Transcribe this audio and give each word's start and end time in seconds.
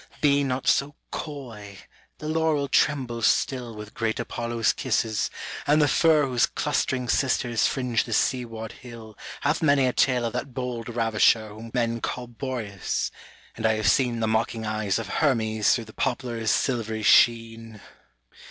Be 0.19 0.43
nor 0.43 0.63
ao 0.81 0.95
coy, 1.11 1.77
the 2.17 2.27
laurel 2.27 2.67
trrmhiCT 2.67 3.23
stilL 3.23 3.75
With 3.75 3.93
great 3.93 4.19
Apollo's 4.19 4.73
Iraap^ 4.73 5.29
and 5.67 5.79
the 5.79 5.87
fir 5.87 6.25
Whose 6.25 6.47
clustering 6.47 7.03
asters 7.03 7.67
fringe 7.67 8.05
the 8.05 8.13
sea 8.13 8.43
ward 8.43 8.73
hiH 8.81 9.15
Hath 9.41 9.61
many 9.61 9.85
a 9.85 9.93
tnj<» 9.93 10.23
of 10.25 10.33
that 10.33 10.47
hold 10.55 10.87
ncvisher 10.87 11.49
Whom 11.49 11.69
men 11.75 12.01
call 12.01 12.25
Boreas, 12.25 13.11
and 13.55 13.67
I 13.67 13.73
have 13.75 13.87
seen 13.91 14.21
The 14.21 14.27
mocking 14.27 14.65
eyes 14.65 14.97
of 14.97 15.07
Hermes 15.07 15.75
through 15.75 15.85
die 15.85 15.93
poplar's 15.95 16.49
ftWerj 16.49 17.05
sheen. 17.05 17.79